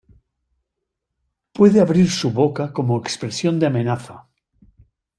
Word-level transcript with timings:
Puede 1.53 1.79
abrir 1.79 2.09
su 2.09 2.31
boca 2.31 2.73
como 2.73 2.97
expresión 2.97 3.59
de 3.59 3.67
amenaza. 3.67 4.27